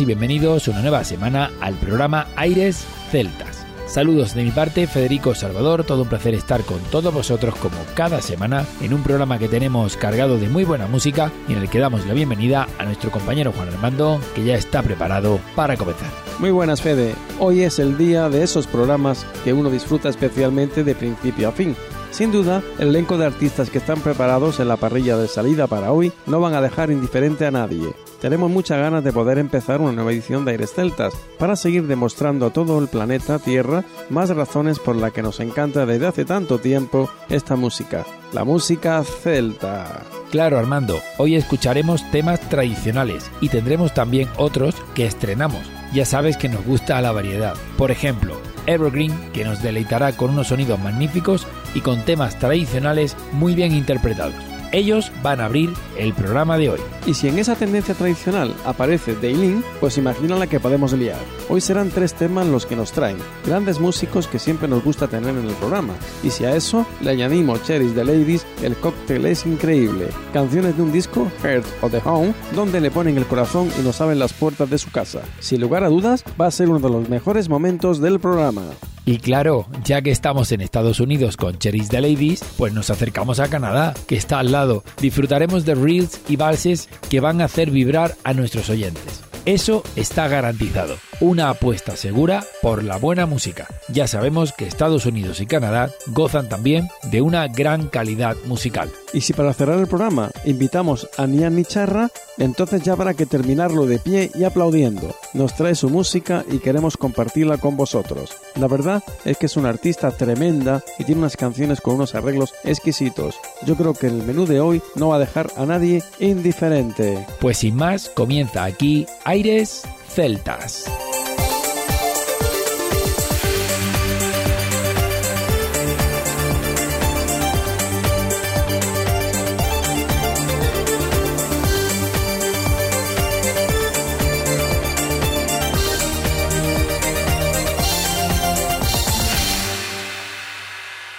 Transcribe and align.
Y 0.00 0.04
bienvenidos 0.06 0.68
una 0.68 0.80
nueva 0.80 1.04
semana 1.04 1.50
al 1.60 1.74
programa 1.74 2.26
Aires 2.36 2.86
Celtas. 3.10 3.66
Saludos 3.86 4.34
de 4.34 4.44
mi 4.44 4.50
parte, 4.50 4.86
Federico 4.86 5.34
Salvador, 5.34 5.84
todo 5.84 6.02
un 6.02 6.08
placer 6.08 6.32
estar 6.32 6.62
con 6.62 6.78
todos 6.90 7.12
vosotros 7.12 7.54
como 7.56 7.76
cada 7.94 8.22
semana 8.22 8.64
en 8.80 8.94
un 8.94 9.02
programa 9.02 9.38
que 9.38 9.48
tenemos 9.48 9.96
cargado 9.96 10.38
de 10.38 10.48
muy 10.48 10.64
buena 10.64 10.86
música 10.86 11.30
y 11.48 11.52
en 11.52 11.58
el 11.58 11.68
que 11.68 11.80
damos 11.80 12.06
la 12.06 12.14
bienvenida 12.14 12.68
a 12.78 12.84
nuestro 12.84 13.10
compañero 13.10 13.52
Juan 13.52 13.68
Armando, 13.68 14.20
que 14.34 14.44
ya 14.44 14.54
está 14.54 14.82
preparado 14.82 15.40
para 15.54 15.76
comenzar. 15.76 16.08
Muy 16.38 16.50
buenas, 16.50 16.80
Fede. 16.80 17.14
Hoy 17.38 17.62
es 17.62 17.78
el 17.78 17.98
día 17.98 18.28
de 18.30 18.42
esos 18.42 18.66
programas 18.66 19.26
que 19.44 19.52
uno 19.52 19.70
disfruta 19.70 20.08
especialmente 20.08 20.84
de 20.84 20.94
principio 20.94 21.48
a 21.48 21.52
fin. 21.52 21.76
Sin 22.10 22.32
duda, 22.32 22.62
el 22.78 22.88
elenco 22.88 23.16
de 23.18 23.26
artistas 23.26 23.70
que 23.70 23.78
están 23.78 24.00
preparados 24.00 24.60
en 24.60 24.68
la 24.68 24.76
parrilla 24.76 25.16
de 25.16 25.28
salida 25.28 25.66
para 25.66 25.92
hoy 25.92 26.12
no 26.26 26.40
van 26.40 26.54
a 26.54 26.60
dejar 26.60 26.90
indiferente 26.90 27.46
a 27.46 27.50
nadie. 27.50 27.94
Tenemos 28.20 28.50
muchas 28.50 28.78
ganas 28.78 29.02
de 29.02 29.12
poder 29.12 29.38
empezar 29.38 29.80
una 29.80 29.92
nueva 29.92 30.12
edición 30.12 30.44
de 30.44 30.50
Aires 30.50 30.72
Celtas 30.74 31.14
para 31.38 31.56
seguir 31.56 31.86
demostrando 31.86 32.46
a 32.46 32.52
todo 32.52 32.78
el 32.78 32.88
planeta 32.88 33.38
Tierra 33.38 33.84
más 34.10 34.28
razones 34.28 34.78
por 34.78 34.96
las 34.96 35.12
que 35.12 35.22
nos 35.22 35.40
encanta 35.40 35.86
desde 35.86 36.06
hace 36.06 36.24
tanto 36.26 36.58
tiempo 36.58 37.08
esta 37.30 37.56
música, 37.56 38.04
la 38.32 38.44
música 38.44 39.02
celta. 39.04 40.02
Claro, 40.30 40.58
Armando, 40.58 41.00
hoy 41.18 41.34
escucharemos 41.34 42.08
temas 42.10 42.40
tradicionales 42.48 43.30
y 43.40 43.48
tendremos 43.48 43.94
también 43.94 44.28
otros 44.36 44.76
que 44.94 45.06
estrenamos. 45.06 45.62
Ya 45.92 46.04
sabes 46.04 46.36
que 46.36 46.48
nos 46.48 46.64
gusta 46.64 47.00
la 47.00 47.10
variedad. 47.10 47.54
Por 47.76 47.90
ejemplo, 47.90 48.36
Evergreen, 48.70 49.12
que 49.32 49.44
nos 49.44 49.62
deleitará 49.62 50.12
con 50.12 50.30
unos 50.30 50.48
sonidos 50.48 50.78
magníficos 50.78 51.46
y 51.74 51.80
con 51.80 52.04
temas 52.04 52.38
tradicionales 52.38 53.16
muy 53.32 53.54
bien 53.54 53.72
interpretados. 53.72 54.49
Ellos 54.72 55.10
van 55.22 55.40
a 55.40 55.46
abrir 55.46 55.70
el 55.96 56.14
programa 56.14 56.56
de 56.56 56.70
hoy. 56.70 56.80
Y 57.06 57.14
si 57.14 57.28
en 57.28 57.38
esa 57.38 57.56
tendencia 57.56 57.94
tradicional 57.94 58.54
aparece 58.64 59.16
Daylin, 59.16 59.64
pues 59.80 59.98
imagina 59.98 60.36
la 60.36 60.46
que 60.46 60.60
podemos 60.60 60.92
liar. 60.92 61.18
Hoy 61.48 61.60
serán 61.60 61.90
tres 61.90 62.14
temas 62.14 62.46
los 62.46 62.66
que 62.66 62.76
nos 62.76 62.92
traen, 62.92 63.16
grandes 63.44 63.80
músicos 63.80 64.28
que 64.28 64.38
siempre 64.38 64.68
nos 64.68 64.84
gusta 64.84 65.08
tener 65.08 65.36
en 65.36 65.46
el 65.46 65.54
programa. 65.54 65.94
Y 66.22 66.30
si 66.30 66.44
a 66.44 66.54
eso 66.54 66.86
le 67.00 67.10
añadimos 67.10 67.62
Cherries 67.64 67.94
the 67.94 68.04
Ladies, 68.04 68.46
el 68.62 68.76
cóctel 68.76 69.26
es 69.26 69.44
increíble. 69.44 70.08
Canciones 70.32 70.76
de 70.76 70.82
un 70.82 70.92
disco, 70.92 71.30
Heart 71.42 71.66
of 71.82 71.90
the 71.90 72.00
Home, 72.04 72.32
donde 72.54 72.80
le 72.80 72.92
ponen 72.92 73.18
el 73.18 73.26
corazón 73.26 73.68
y 73.78 73.82
nos 73.82 74.00
abren 74.00 74.20
las 74.20 74.32
puertas 74.32 74.70
de 74.70 74.78
su 74.78 74.90
casa. 74.90 75.22
Sin 75.40 75.60
lugar 75.60 75.82
a 75.82 75.88
dudas, 75.88 76.24
va 76.40 76.46
a 76.46 76.50
ser 76.52 76.68
uno 76.68 76.78
de 76.78 76.90
los 76.90 77.08
mejores 77.08 77.48
momentos 77.48 78.00
del 78.00 78.20
programa. 78.20 78.62
Y 79.10 79.18
claro, 79.18 79.66
ya 79.82 80.02
que 80.02 80.12
estamos 80.12 80.52
en 80.52 80.60
Estados 80.60 81.00
Unidos 81.00 81.36
con 81.36 81.58
Cherries 81.58 81.88
the 81.88 82.00
Ladies, 82.00 82.44
pues 82.56 82.72
nos 82.72 82.90
acercamos 82.90 83.40
a 83.40 83.48
Canadá, 83.48 83.92
que 84.06 84.14
está 84.14 84.38
al 84.38 84.52
lado. 84.52 84.84
Disfrutaremos 85.00 85.64
de 85.64 85.74
reels 85.74 86.20
y 86.28 86.36
valses 86.36 86.88
que 87.08 87.18
van 87.18 87.40
a 87.40 87.46
hacer 87.46 87.72
vibrar 87.72 88.14
a 88.22 88.34
nuestros 88.34 88.70
oyentes. 88.70 89.24
Eso 89.46 89.82
está 89.96 90.28
garantizado. 90.28 90.94
Una 91.20 91.50
apuesta 91.50 91.96
segura 91.96 92.42
por 92.62 92.82
la 92.82 92.96
buena 92.96 93.26
música. 93.26 93.68
Ya 93.88 94.06
sabemos 94.06 94.54
que 94.54 94.66
Estados 94.66 95.04
Unidos 95.04 95.42
y 95.42 95.46
Canadá 95.46 95.90
gozan 96.06 96.48
también 96.48 96.88
de 97.10 97.20
una 97.20 97.46
gran 97.46 97.88
calidad 97.88 98.38
musical. 98.46 98.90
Y 99.12 99.20
si 99.20 99.34
para 99.34 99.52
cerrar 99.52 99.78
el 99.78 99.86
programa 99.86 100.30
invitamos 100.46 101.10
a 101.18 101.26
Nian 101.26 101.56
Nicharra, 101.56 102.08
entonces 102.38 102.80
ya 102.84 102.94
habrá 102.94 103.12
que 103.12 103.26
terminarlo 103.26 103.84
de 103.84 103.98
pie 103.98 104.30
y 104.34 104.44
aplaudiendo. 104.44 105.14
Nos 105.34 105.54
trae 105.54 105.74
su 105.74 105.90
música 105.90 106.42
y 106.50 106.58
queremos 106.58 106.96
compartirla 106.96 107.58
con 107.58 107.76
vosotros. 107.76 108.30
La 108.56 108.66
verdad 108.66 109.02
es 109.26 109.36
que 109.36 109.44
es 109.44 109.58
una 109.58 109.68
artista 109.68 110.10
tremenda 110.12 110.82
y 110.98 111.04
tiene 111.04 111.20
unas 111.20 111.36
canciones 111.36 111.82
con 111.82 111.96
unos 111.96 112.14
arreglos 112.14 112.54
exquisitos. 112.64 113.38
Yo 113.66 113.76
creo 113.76 113.92
que 113.92 114.06
el 114.06 114.22
menú 114.22 114.46
de 114.46 114.60
hoy 114.60 114.80
no 114.94 115.08
va 115.08 115.16
a 115.16 115.20
dejar 115.20 115.50
a 115.58 115.66
nadie 115.66 116.02
indiferente. 116.18 117.26
Pues 117.40 117.58
sin 117.58 117.76
más, 117.76 118.08
comienza 118.08 118.64
aquí 118.64 119.06
Aires 119.24 119.82
Celtas. 120.14 120.90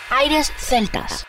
Aires 0.10 0.52
Celtas. 0.58 1.26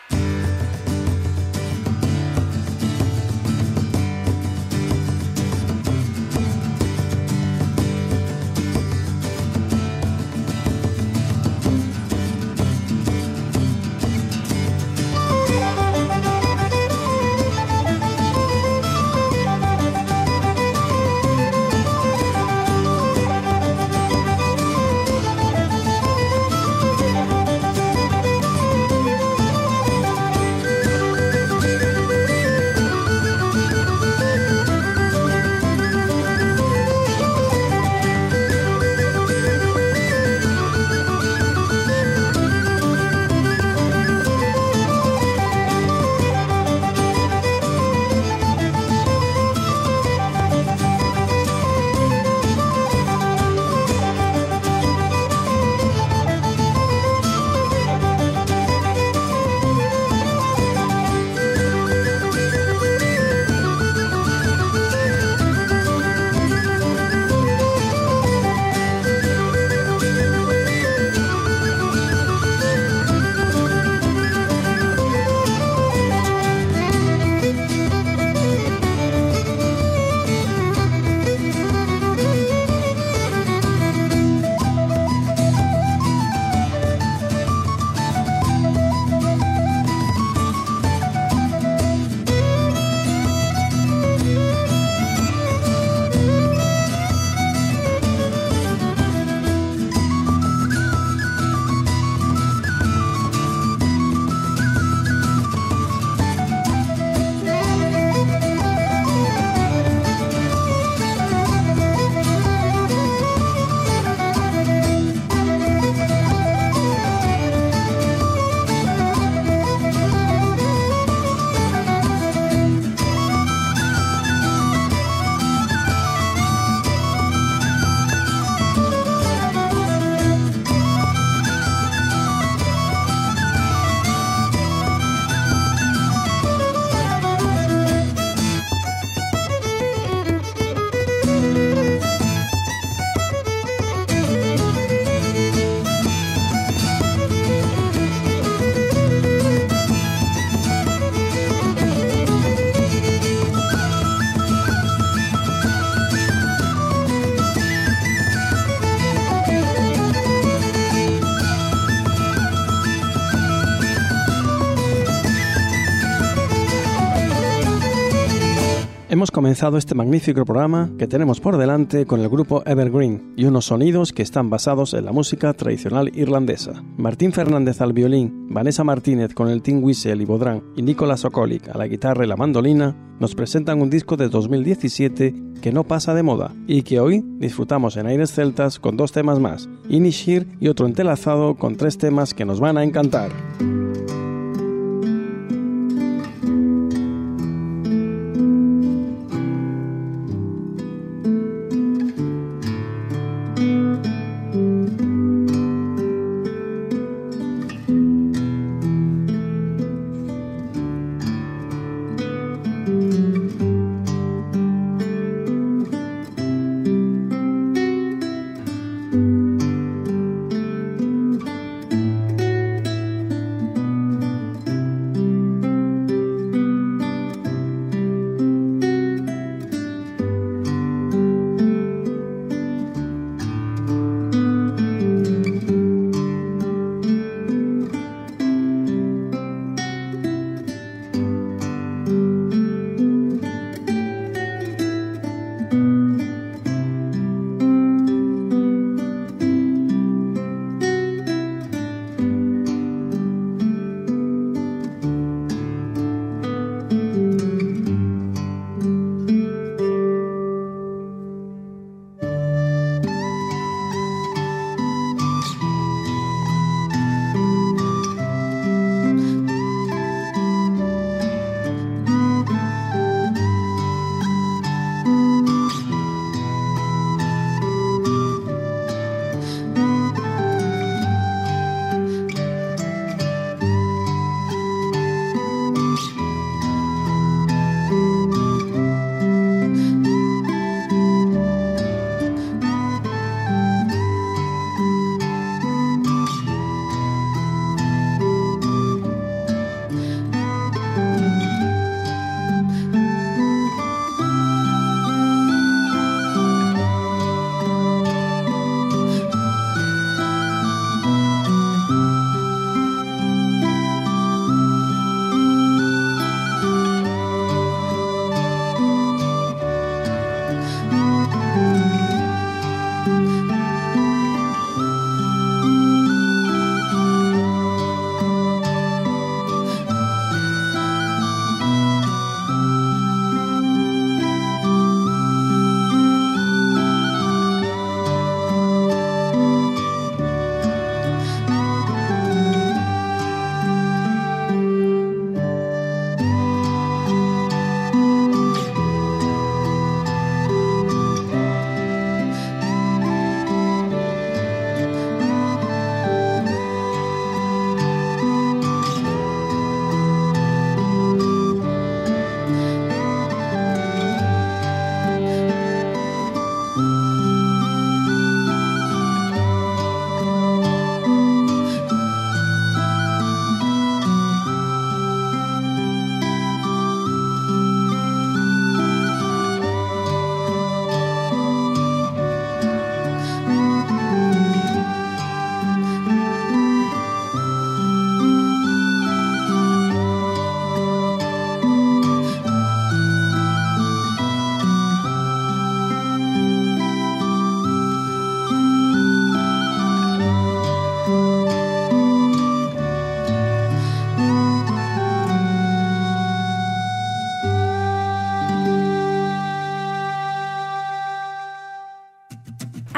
Comenzado 169.53 169.77
este 169.77 169.93
magnífico 169.93 170.45
programa 170.45 170.89
que 170.97 171.05
tenemos 171.05 171.39
por 171.39 171.57
delante 171.57 172.07
con 172.07 172.19
el 172.19 172.27
grupo 172.27 172.63
Evergreen 172.65 173.35
y 173.37 173.45
unos 173.45 173.65
sonidos 173.65 174.11
que 174.11 174.23
están 174.23 174.49
basados 174.49 174.95
en 174.95 175.05
la 175.05 175.11
música 175.11 175.53
tradicional 175.53 176.09
irlandesa. 176.15 176.81
Martín 176.97 177.31
Fernández 177.31 177.79
al 177.79 177.93
violín, 177.93 178.47
Vanessa 178.49 178.83
Martínez 178.83 179.35
con 179.35 179.49
el 179.49 179.61
Tim 179.61 179.83
Whistle 179.83 180.23
y 180.23 180.25
Bodrán 180.25 180.63
y 180.75 180.81
Nicolás 180.81 181.23
Okolic 181.23 181.69
a 181.69 181.77
la 181.77 181.85
guitarra 181.85 182.25
y 182.25 182.29
la 182.29 182.35
mandolina 182.35 182.95
nos 183.19 183.35
presentan 183.35 183.79
un 183.79 183.91
disco 183.91 184.17
de 184.17 184.27
2017 184.27 185.35
que 185.61 185.71
no 185.71 185.83
pasa 185.83 186.15
de 186.15 186.23
moda 186.23 186.51
y 186.65 186.81
que 186.81 186.99
hoy 186.99 187.23
disfrutamos 187.37 187.95
en 187.95 188.07
Aires 188.07 188.31
Celtas 188.31 188.79
con 188.79 188.97
dos 188.97 189.11
temas 189.11 189.39
más, 189.39 189.69
Inishir 189.87 190.47
y 190.59 190.67
otro 190.67 190.87
entelazado 190.87 191.53
con 191.57 191.75
tres 191.75 191.99
temas 191.99 192.33
que 192.33 192.43
nos 192.43 192.59
van 192.59 192.79
a 192.79 192.83
encantar. 192.83 193.29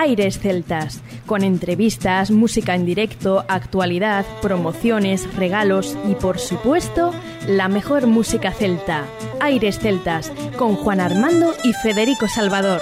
Aires 0.06 0.38
Celtas, 0.38 1.02
con 1.26 1.44
entrevistas, 1.44 2.30
música 2.30 2.76
en 2.76 2.86
directo, 2.86 3.44
actualidad, 3.48 4.24
promociones, 4.40 5.28
regalos 5.36 5.98
y 6.08 6.14
por 6.14 6.38
supuesto 6.38 7.12
la 7.48 7.70
mejor 7.70 8.06
música 8.06 8.52
celta. 8.52 9.06
Aires 9.40 9.80
Celtas, 9.80 10.32
con 10.60 10.76
Juan 10.76 11.00
Armando 11.00 11.56
y 11.64 11.74
Federico 11.74 12.28
Salvador. 12.28 12.82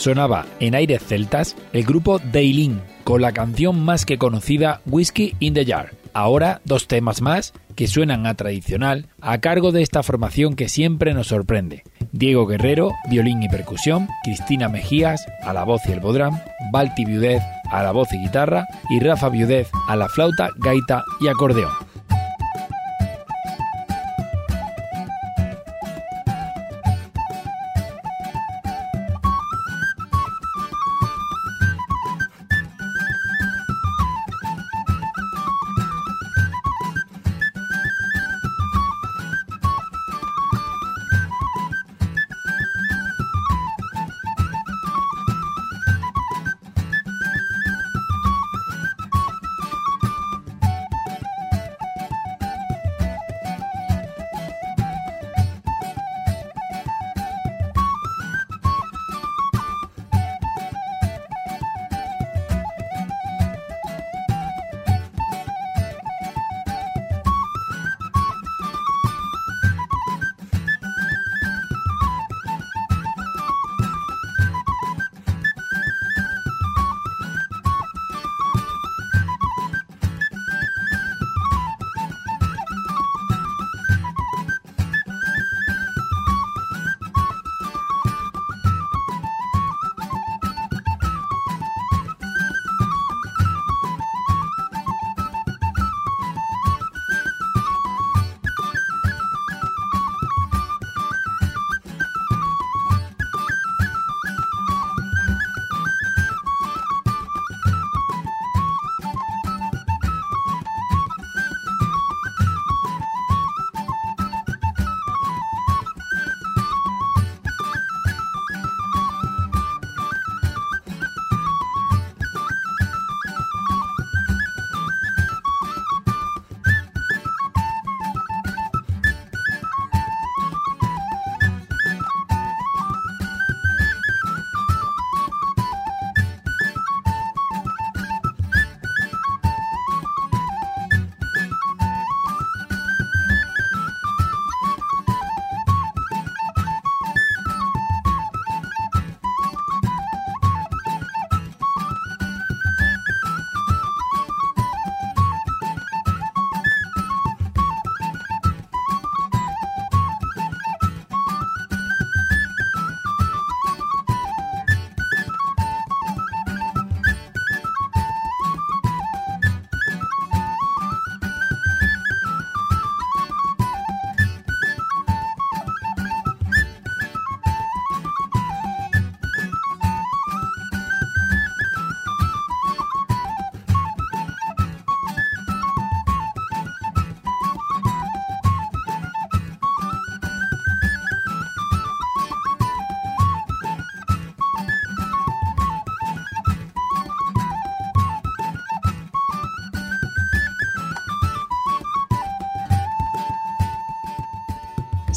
Sonaba 0.00 0.46
en 0.60 0.74
aires 0.74 1.02
celtas 1.06 1.56
el 1.72 1.84
grupo 1.84 2.18
Daylin 2.18 2.80
con 3.04 3.20
la 3.20 3.32
canción 3.32 3.84
más 3.84 4.06
que 4.06 4.18
conocida 4.18 4.80
Whiskey 4.86 5.34
in 5.40 5.54
the 5.54 5.64
Jar. 5.64 5.90
Ahora 6.12 6.60
dos 6.64 6.88
temas 6.88 7.20
más 7.20 7.52
que 7.76 7.86
suenan 7.86 8.26
a 8.26 8.34
tradicional 8.34 9.08
a 9.20 9.38
cargo 9.38 9.72
de 9.72 9.82
esta 9.82 10.02
formación 10.02 10.56
que 10.56 10.68
siempre 10.68 11.14
nos 11.14 11.28
sorprende. 11.28 11.84
Diego 12.12 12.46
Guerrero, 12.46 12.92
violín 13.08 13.42
y 13.42 13.48
percusión, 13.48 14.08
Cristina 14.24 14.68
Mejías 14.68 15.24
a 15.42 15.52
la 15.52 15.64
voz 15.64 15.82
y 15.86 15.92
el 15.92 16.00
bodrán, 16.00 16.42
Balti 16.72 17.04
Viudez 17.04 17.42
a 17.70 17.82
la 17.82 17.92
voz 17.92 18.12
y 18.12 18.18
guitarra 18.18 18.66
y 18.90 19.00
Rafa 19.00 19.28
Viudez 19.28 19.68
a 19.86 19.96
la 19.96 20.08
flauta, 20.08 20.48
gaita 20.56 21.04
y 21.20 21.28
acordeón. 21.28 21.89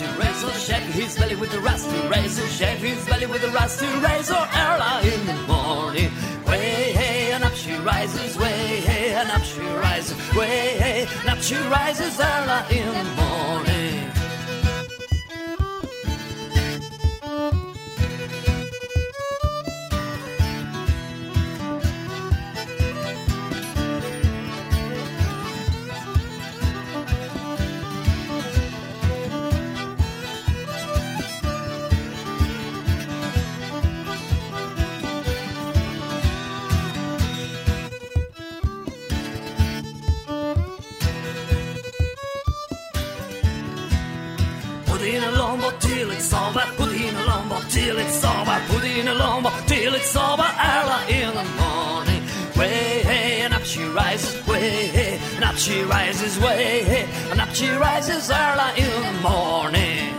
rusty 0.00 0.18
razor, 0.20 0.58
chef 0.58 0.82
his 0.92 1.16
belly 1.18 1.36
with 1.36 1.50
the 1.50 1.60
rusty 1.60 2.08
razor, 2.08 2.46
chef 2.48 2.78
his 2.78 3.04
belly 3.06 3.26
with 3.26 3.40
the 3.40 3.48
rusty 3.48 3.86
razor 3.86 4.34
early 4.34 5.14
in 5.14 5.26
the 5.26 5.34
morning. 5.46 6.10
Way, 6.46 6.92
hey, 6.92 7.32
and 7.32 7.44
up 7.44 7.54
she 7.54 7.74
rises, 7.76 8.36
way, 8.36 8.80
hey, 8.80 9.14
and 9.14 9.30
up 9.30 9.42
she 9.42 9.60
rises, 9.60 10.16
way, 10.34 10.76
hey, 10.78 11.06
and 11.20 11.28
up 11.30 11.42
she 11.42 11.56
rises 11.56 12.20
early 12.20 12.78
in 12.78 12.86
the 12.86 13.04
morning. 13.14 13.35
Till 47.76 47.98
it's 47.98 48.24
over. 48.24 48.60
Put 48.68 48.84
in 48.84 49.08
a 49.08 49.14
lumber 49.14 49.52
till 49.66 49.94
it's 49.94 50.16
over. 50.16 50.48
Early 50.74 51.22
in 51.22 51.32
the 51.34 51.46
morning. 51.62 52.22
Way, 52.56 53.02
hey, 53.04 53.42
and 53.42 53.54
up 53.54 53.64
she 53.64 53.84
rises. 53.84 54.46
Way, 54.46 54.86
hey, 54.96 55.20
and 55.36 55.44
up 55.44 55.56
she 55.56 55.82
rises. 55.82 56.38
Way, 56.40 56.82
hey, 56.84 57.06
and 57.30 57.40
up 57.40 57.54
she 57.54 57.68
rises 57.70 58.30
early 58.30 58.82
in 58.82 59.02
the 59.06 59.28
morning. 59.28 60.15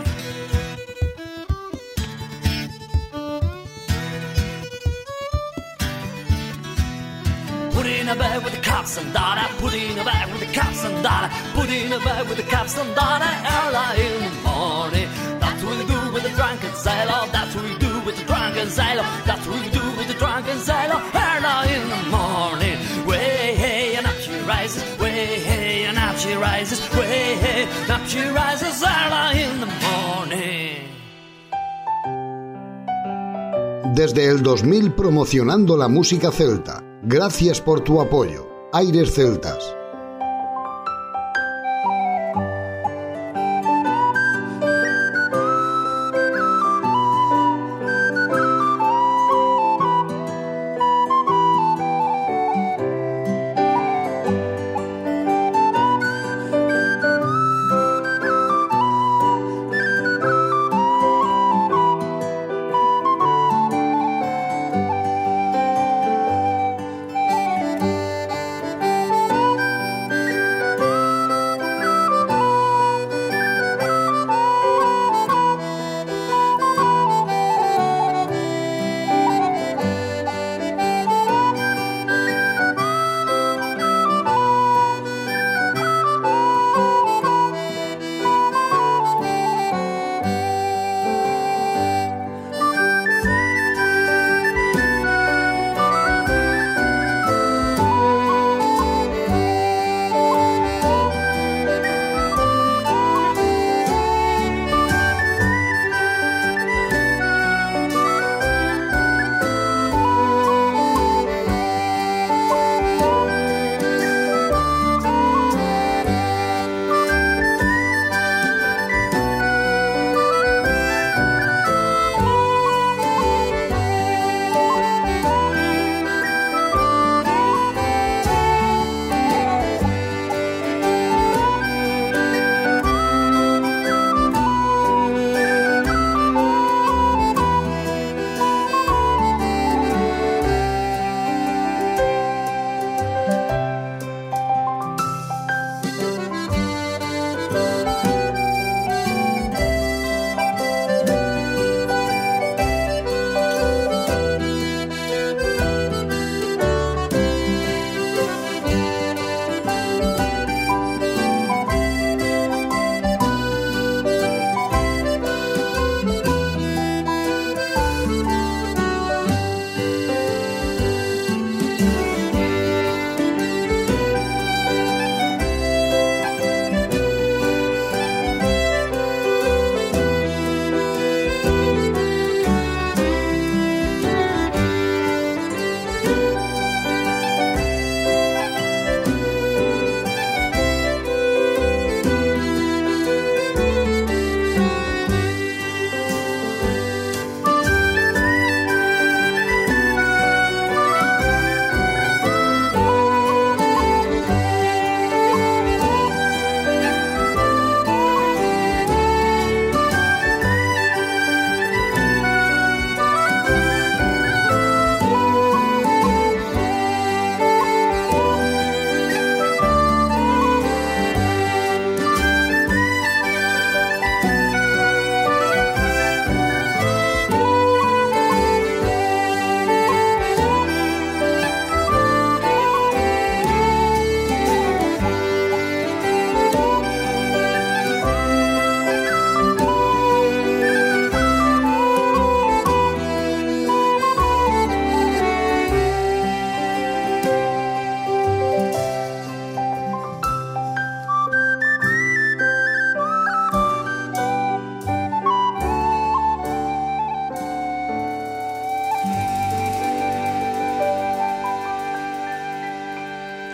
In 7.88 8.08
a 8.08 8.14
bed 8.14 8.44
with 8.44 8.54
the 8.54 8.60
cops 8.60 8.96
and 8.98 9.12
daughter. 9.12 9.46
Put 9.58 9.74
in 9.74 9.98
a 9.98 10.04
bed 10.04 10.30
with 10.32 10.40
the 10.40 10.52
cops 10.52 10.84
and 10.84 11.02
daughter. 11.02 11.28
Put 11.54 11.68
in 11.70 11.92
a 11.92 11.98
with 12.28 12.36
the 12.36 12.48
cops 12.54 12.76
and 12.78 12.94
daughter. 12.94 13.30
Early 13.58 14.06
in 14.06 14.16
the 14.26 14.32
morning. 14.48 15.08
That's 15.40 15.62
what 15.64 15.78
we 15.78 15.84
do 15.94 16.00
with 16.12 16.22
the 16.22 16.34
drunken 16.38 16.74
sailor. 16.74 17.20
That's 17.32 17.54
what 17.54 17.64
we 17.64 17.76
do 17.78 17.92
with 18.06 18.16
the 18.16 18.24
drunken 18.24 18.68
sailor. 18.68 19.04
That's 19.26 19.46
what 19.46 19.60
we 19.60 19.70
do 19.70 19.84
with 19.96 20.08
the 20.08 20.18
drunken 20.22 20.58
sailor. 20.58 21.00
Early 21.26 21.74
in 21.78 21.88
the 21.94 22.02
morning. 22.16 22.76
Way, 23.06 23.54
hey, 23.62 23.96
and 23.96 24.06
up 24.06 24.18
she 24.20 24.36
rises. 24.52 24.82
Way, 25.00 25.40
hey, 25.48 25.84
and 25.86 25.98
up 25.98 26.16
she 26.18 26.34
rises. 26.34 26.80
Way, 26.96 27.36
hey, 27.44 27.62
and 27.64 27.90
up 27.90 28.06
she 28.06 28.22
rises. 28.42 28.82
Early 28.82 29.42
in 29.48 29.60
the 29.60 29.70
morning. 29.88 30.88
Desde 33.94 34.26
el 34.26 34.42
2000 34.42 34.92
promocionando 34.92 35.76
la 35.76 35.88
música 35.88 36.30
celta. 36.30 36.87
Gracias 37.04 37.60
por 37.60 37.80
tu 37.84 38.00
apoyo. 38.00 38.48
Aires 38.72 39.14
Celtas. 39.14 39.76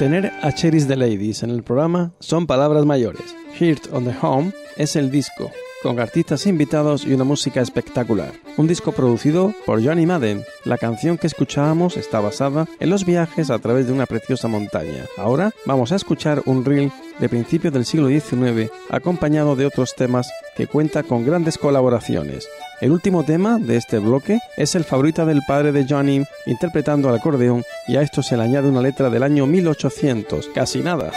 Tener 0.04 0.30
a 0.42 0.52
Cherries 0.52 0.86
the 0.86 0.96
Ladies 0.96 1.42
en 1.44 1.48
el 1.48 1.62
programa 1.62 2.12
son 2.20 2.46
palabras 2.46 2.84
mayores. 2.84 3.34
Heart 3.58 3.90
on 3.90 4.04
the 4.04 4.14
Home 4.20 4.52
es 4.76 4.96
el 4.96 5.10
disco, 5.10 5.50
con 5.82 5.98
artistas 5.98 6.46
invitados 6.46 7.06
y 7.06 7.14
una 7.14 7.24
música 7.24 7.62
espectacular. 7.62 8.34
Un 8.58 8.66
disco 8.66 8.92
producido 8.92 9.54
por 9.64 9.82
Johnny 9.82 10.04
Madden. 10.04 10.44
La 10.66 10.76
canción 10.76 11.16
que 11.16 11.26
escuchábamos 11.26 11.96
está 11.96 12.20
basada 12.20 12.68
en 12.80 12.90
los 12.90 13.06
viajes 13.06 13.48
a 13.48 13.58
través 13.58 13.86
de 13.86 13.94
una 13.94 14.04
preciosa 14.04 14.46
montaña. 14.46 15.06
Ahora 15.16 15.52
vamos 15.64 15.90
a 15.90 15.96
escuchar 15.96 16.42
un 16.44 16.66
reel 16.66 16.92
de 17.18 17.30
principios 17.30 17.72
del 17.72 17.86
siglo 17.86 18.08
XIX 18.08 18.70
acompañado 18.90 19.56
de 19.56 19.64
otros 19.64 19.94
temas 19.94 20.30
que 20.54 20.66
cuenta 20.66 21.02
con 21.02 21.24
grandes 21.24 21.56
colaboraciones. 21.56 22.46
El 22.84 22.92
último 22.92 23.24
tema 23.24 23.58
de 23.58 23.78
este 23.78 23.98
bloque 23.98 24.40
es 24.58 24.74
el 24.74 24.84
favorito 24.84 25.24
del 25.24 25.40
padre 25.48 25.72
de 25.72 25.86
Johnny 25.88 26.22
interpretando 26.44 27.08
al 27.08 27.14
acordeón 27.14 27.64
y 27.88 27.96
a 27.96 28.02
esto 28.02 28.22
se 28.22 28.36
le 28.36 28.42
añade 28.42 28.68
una 28.68 28.82
letra 28.82 29.08
del 29.08 29.22
año 29.22 29.46
1800, 29.46 30.50
casi 30.54 30.80
nada. 30.80 31.10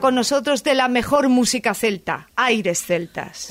Con 0.00 0.16
nosotros 0.16 0.64
de 0.64 0.74
la 0.74 0.88
mejor 0.88 1.28
música 1.28 1.72
celta, 1.72 2.28
Aires 2.34 2.82
Celtas. 2.84 3.50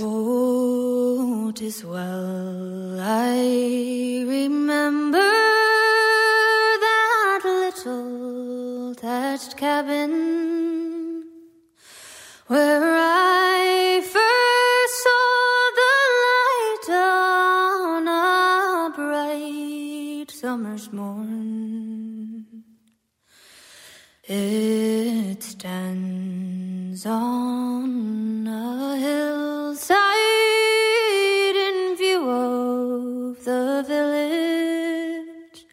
On 27.06 28.48
a 28.48 28.98
hillside 28.98 29.98
in 31.56 31.96
view 31.96 32.28
of 32.28 33.44
the 33.44 33.84
village, 33.88 35.66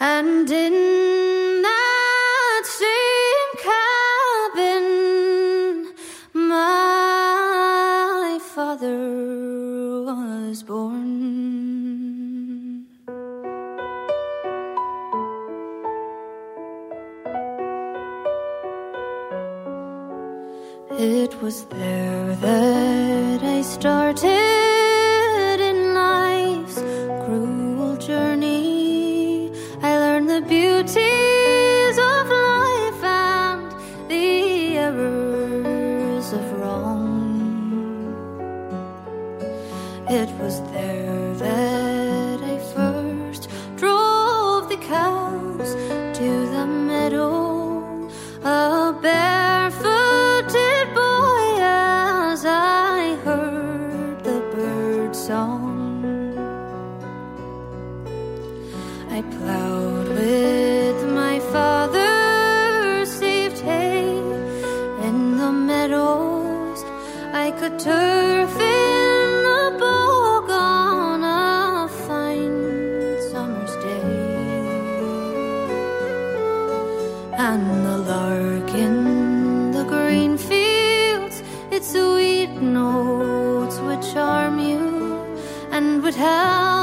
and 0.00 0.50
in 0.50 1.15
was 21.46 21.64
there 21.66 22.34
that 22.34 23.40
I 23.40 23.62
started. 23.62 24.45
I 67.32 67.52
could 67.52 67.78
turf 67.78 68.58
in 68.58 69.78
bog 69.78 70.50
on 70.50 71.22
a 71.22 71.88
fine 71.88 73.20
summer's 73.30 73.76
day, 73.84 74.02
and 77.38 77.86
the 77.86 77.98
lark 77.98 78.74
in 78.74 79.70
the 79.70 79.84
green 79.84 80.36
fields, 80.36 81.42
its 81.70 81.92
sweet 81.92 82.60
notes 82.60 83.78
would 83.78 84.02
charm 84.12 84.58
you 84.58 85.22
and 85.70 86.02
would 86.02 86.16
help. 86.16 86.75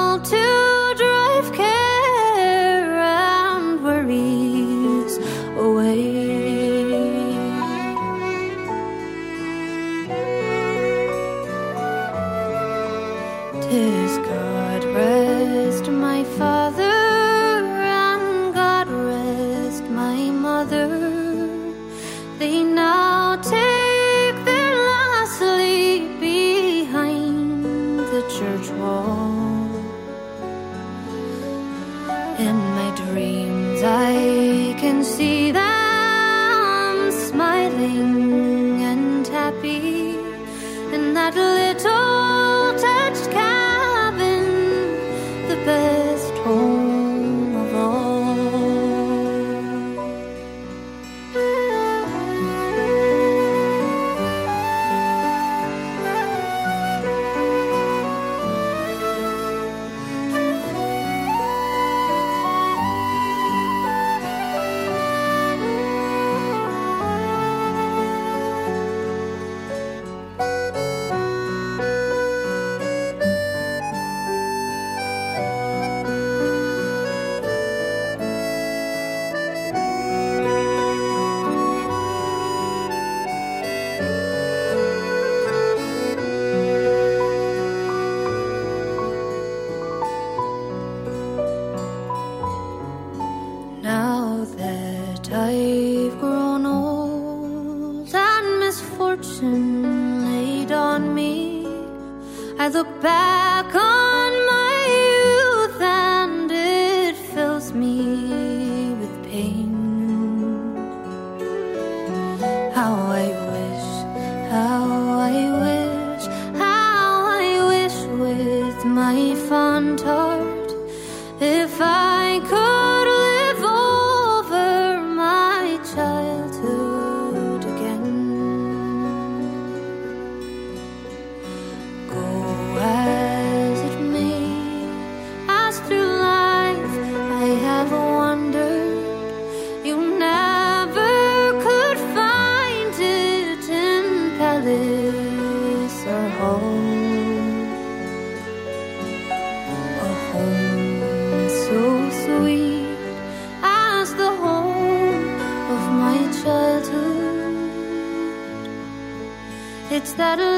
that 160.23 160.52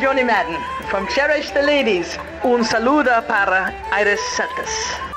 Johnny 0.00 0.22
Madden, 0.22 0.56
from 0.90 1.06
Cherish 1.08 1.50
the 1.52 1.62
Ladies, 1.62 2.18
un 2.44 2.64
saludo 2.64 3.26
para 3.26 3.72
Iris 3.92 4.20
Santos. 4.36 5.15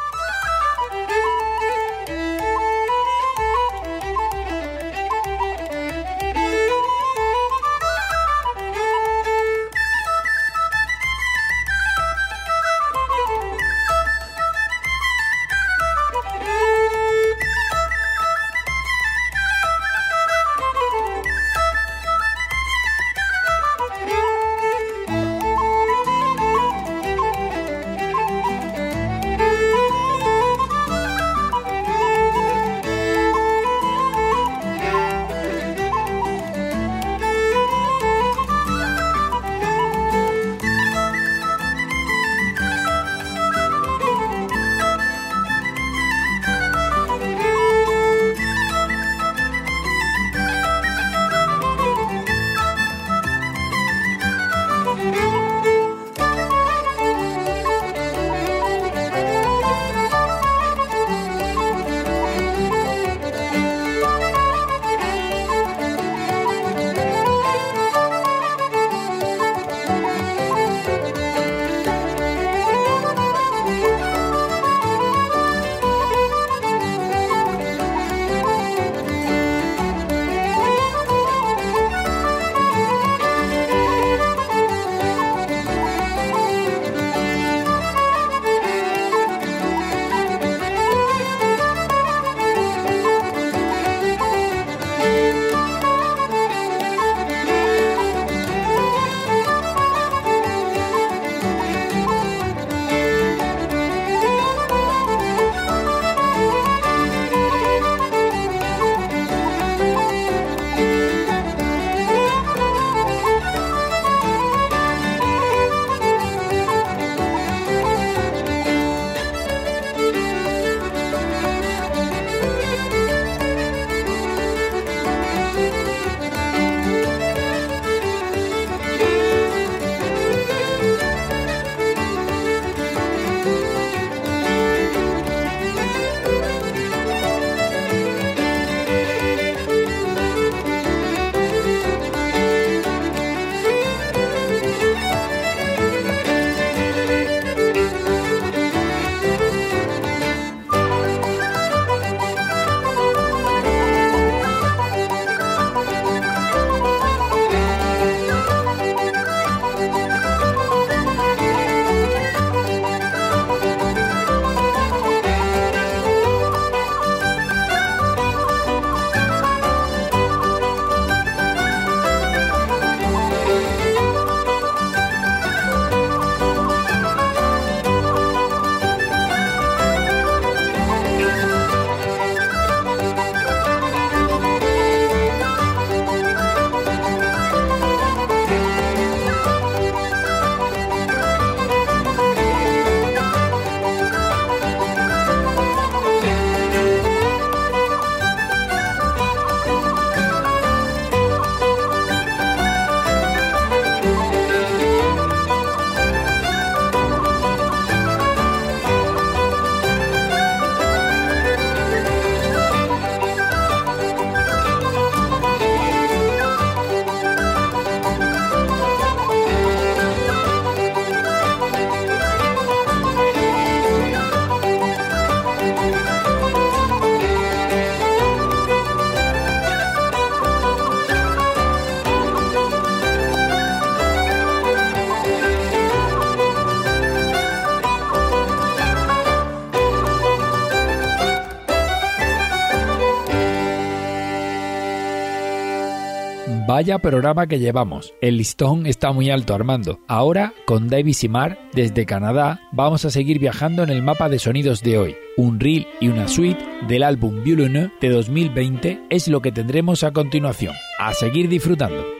Vaya 246.80 246.98
programa 247.00 247.46
que 247.46 247.60
llevamos. 247.60 248.14
El 248.22 248.38
listón 248.38 248.86
está 248.86 249.12
muy 249.12 249.30
alto, 249.30 249.54
Armando. 249.54 250.00
Ahora, 250.08 250.54
con 250.66 250.88
David 250.88 251.12
Simar, 251.12 251.60
desde 251.74 252.06
Canadá, 252.06 252.62
vamos 252.72 253.04
a 253.04 253.10
seguir 253.10 253.38
viajando 253.38 253.84
en 253.84 253.90
el 253.90 254.02
mapa 254.02 254.30
de 254.30 254.40
sonidos 254.40 254.82
de 254.82 254.98
hoy. 254.98 255.16
Un 255.36 255.60
reel 255.60 255.86
y 256.00 256.08
una 256.08 256.30
suite 256.30 256.64
del 256.88 257.04
álbum 257.04 257.44
Violone 257.44 257.92
de 258.00 258.08
2020 258.08 259.02
es 259.10 259.28
lo 259.28 259.42
que 259.42 259.52
tendremos 259.52 260.06
a 260.06 260.12
continuación. 260.12 260.74
A 261.00 261.14
seguir 261.14 261.50
disfrutando. 261.50 262.19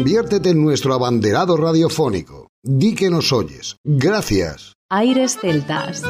Conviértete 0.00 0.48
en 0.48 0.64
nuestro 0.64 0.94
abanderado 0.94 1.58
radiofónico. 1.58 2.48
Di 2.64 2.94
que 2.94 3.10
nos 3.10 3.34
oyes. 3.34 3.76
Gracias. 3.84 4.72
Aires 4.88 5.36
Celtas. 5.38 6.02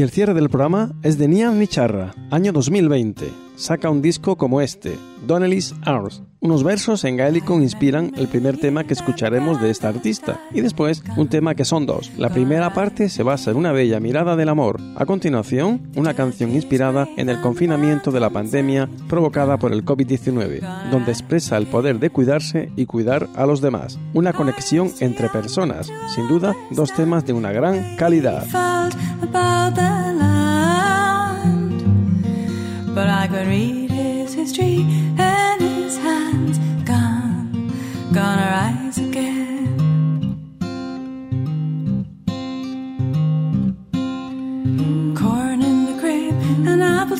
Y 0.00 0.02
el 0.02 0.08
cierre 0.08 0.32
del 0.32 0.48
programa 0.48 0.94
es 1.02 1.18
de 1.18 1.28
Nian 1.28 1.58
Nicharra, 1.58 2.14
año 2.30 2.52
2020. 2.52 3.30
Saca 3.56 3.90
un 3.90 4.00
disco 4.00 4.34
como 4.36 4.62
este, 4.62 4.96
Donnelly's 5.26 5.74
Hours. 5.86 6.22
Unos 6.42 6.64
versos 6.64 7.04
en 7.04 7.18
gaélico 7.18 7.60
inspiran 7.60 8.12
el 8.16 8.26
primer 8.26 8.56
tema 8.56 8.84
que 8.84 8.94
escucharemos 8.94 9.60
de 9.60 9.68
esta 9.68 9.88
artista, 9.88 10.40
y 10.54 10.62
después 10.62 11.02
un 11.18 11.28
tema 11.28 11.54
que 11.54 11.66
son 11.66 11.84
dos. 11.84 12.10
La 12.16 12.30
primera 12.30 12.72
parte 12.72 13.10
se 13.10 13.22
basa 13.22 13.50
en 13.50 13.58
una 13.58 13.72
bella 13.72 14.00
mirada 14.00 14.36
del 14.36 14.48
amor. 14.48 14.80
A 14.96 15.04
continuación, 15.04 15.82
una 15.96 16.14
canción 16.14 16.54
inspirada 16.54 17.06
en 17.18 17.28
el 17.28 17.42
confinamiento 17.42 18.10
de 18.10 18.20
la 18.20 18.30
pandemia 18.30 18.88
provocada 19.06 19.58
por 19.58 19.74
el 19.74 19.84
COVID-19, 19.84 20.90
donde 20.90 21.12
expresa 21.12 21.58
el 21.58 21.66
poder 21.66 21.98
de 21.98 22.08
cuidarse 22.08 22.72
y 22.74 22.86
cuidar 22.86 23.28
a 23.36 23.44
los 23.44 23.60
demás. 23.60 23.98
Una 24.14 24.32
conexión 24.32 24.90
entre 25.00 25.28
personas. 25.28 25.92
Sin 26.14 26.26
duda, 26.26 26.56
dos 26.70 26.90
temas 26.94 27.26
de 27.26 27.34
una 27.34 27.52
gran 27.52 27.96
calidad. 27.96 28.46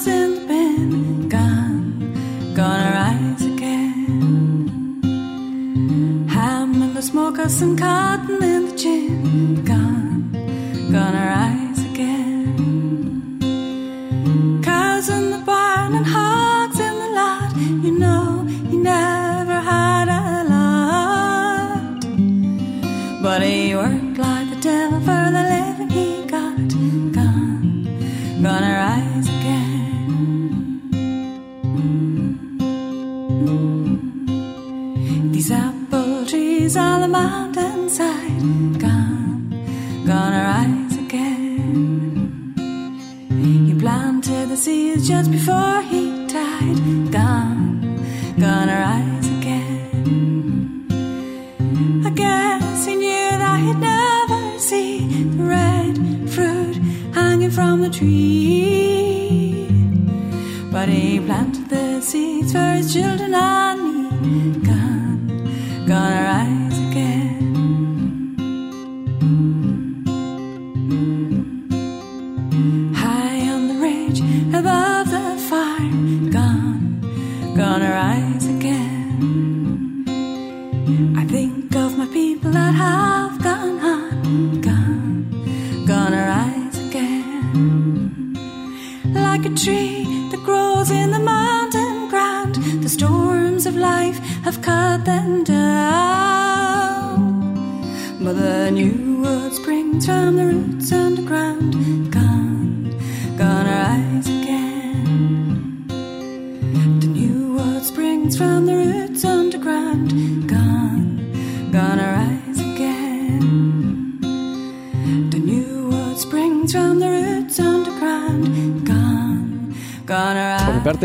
thousand 0.01 0.49
been 0.49 1.29
gone, 1.29 2.55
gonna 2.55 2.91
rise 2.95 3.45
again. 3.45 5.03
Ham 6.29 6.83
and 6.83 6.97
the 6.97 7.03
smokers 7.03 7.61
and 7.61 7.79
cotton. 7.79 8.40